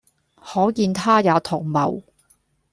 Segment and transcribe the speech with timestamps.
[0.43, 2.01] 可見他也同謀，